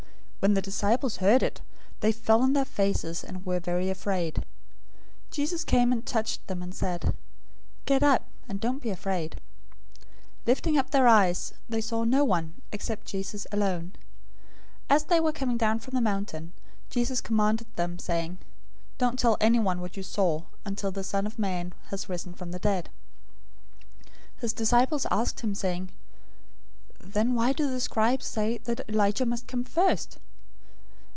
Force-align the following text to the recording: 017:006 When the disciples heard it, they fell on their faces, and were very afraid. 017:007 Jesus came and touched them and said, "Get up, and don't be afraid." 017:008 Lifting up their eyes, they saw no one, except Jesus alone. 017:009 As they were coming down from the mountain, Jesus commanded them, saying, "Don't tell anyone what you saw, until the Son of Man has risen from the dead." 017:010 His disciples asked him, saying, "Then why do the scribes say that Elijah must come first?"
017:006 0.41 0.47
When 0.47 0.53
the 0.55 0.61
disciples 0.63 1.17
heard 1.17 1.43
it, 1.43 1.61
they 1.99 2.11
fell 2.11 2.41
on 2.41 2.53
their 2.53 2.65
faces, 2.65 3.23
and 3.23 3.45
were 3.45 3.59
very 3.59 3.91
afraid. 3.91 4.37
017:007 5.29 5.29
Jesus 5.29 5.63
came 5.63 5.91
and 5.91 6.03
touched 6.03 6.47
them 6.47 6.63
and 6.63 6.73
said, 6.73 7.15
"Get 7.85 8.01
up, 8.01 8.25
and 8.49 8.59
don't 8.59 8.81
be 8.81 8.89
afraid." 8.89 9.39
017:008 10.47 10.47
Lifting 10.47 10.77
up 10.79 10.89
their 10.89 11.07
eyes, 11.07 11.53
they 11.69 11.79
saw 11.79 12.03
no 12.03 12.23
one, 12.23 12.59
except 12.71 13.05
Jesus 13.05 13.45
alone. 13.51 13.93
017:009 14.89 14.89
As 14.95 15.03
they 15.03 15.19
were 15.19 15.31
coming 15.31 15.57
down 15.57 15.77
from 15.77 15.93
the 15.93 16.01
mountain, 16.01 16.53
Jesus 16.89 17.21
commanded 17.21 17.67
them, 17.75 17.99
saying, 17.99 18.39
"Don't 18.97 19.19
tell 19.19 19.37
anyone 19.39 19.79
what 19.79 19.95
you 19.95 20.01
saw, 20.01 20.45
until 20.65 20.89
the 20.89 21.03
Son 21.03 21.27
of 21.27 21.37
Man 21.37 21.71
has 21.89 22.09
risen 22.09 22.33
from 22.33 22.49
the 22.49 22.57
dead." 22.57 22.89
017:010 24.07 24.11
His 24.41 24.53
disciples 24.53 25.05
asked 25.11 25.41
him, 25.41 25.53
saying, 25.53 25.91
"Then 26.97 27.35
why 27.35 27.53
do 27.53 27.69
the 27.69 27.79
scribes 27.79 28.25
say 28.25 28.57
that 28.63 28.89
Elijah 28.89 29.27
must 29.27 29.45
come 29.45 29.63
first?" 29.63 30.17